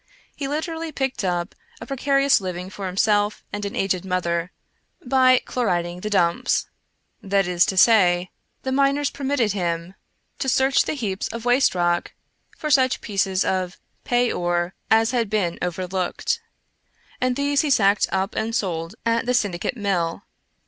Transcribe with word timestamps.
He 0.35 0.47
literally 0.47 0.91
picked 0.91 1.23
up 1.23 1.53
a 1.79 1.85
pre 1.85 1.95
carious 1.95 2.41
living 2.41 2.71
for 2.71 2.87
himself 2.87 3.43
and 3.53 3.63
an 3.65 3.75
aged 3.75 4.03
mother 4.03 4.51
by" 5.05 5.41
chlorid 5.45 5.85
ing 5.85 5.99
the 5.99 6.09
dumps," 6.09 6.65
that 7.21 7.45
is 7.45 7.67
to 7.67 7.77
say, 7.77 8.31
the 8.63 8.71
miners 8.71 9.11
permitted 9.11 9.51
him 9.51 9.51
to 9.59 9.77
99 9.77 9.77
Anwrican 9.77 9.93
Mystery 9.93 10.49
Stories 10.49 10.53
search 10.75 10.85
the 10.85 10.93
heaps 10.95 11.27
of 11.27 11.45
waste 11.45 11.75
rock 11.75 12.13
for 12.57 12.71
such 12.71 13.01
pieces 13.01 13.45
of" 13.45 13.79
pay 14.03 14.31
ore" 14.33 14.73
as 14.89 15.11
had 15.11 15.29
been 15.29 15.59
overlooked; 15.61 16.41
and 17.21 17.35
these 17.35 17.61
he 17.61 17.69
sacked 17.69 18.07
up 18.11 18.33
and 18.33 18.55
sold 18.55 18.95
at 19.05 19.27
the 19.27 19.35
Syndicate 19.35 19.77
Mill. 19.77 20.23